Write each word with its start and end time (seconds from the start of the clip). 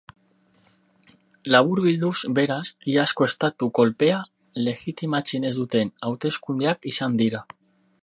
Laburbilduz 1.55 2.13
beraz, 2.39 2.57
iazko 2.95 3.29
estatu 3.33 3.71
kolpea 3.81 4.19
legitimatzen 4.69 5.49
ez 5.53 5.57
duten 5.63 5.97
hauteskundeak 6.09 6.93
izan 6.95 7.23
dira. 7.25 7.49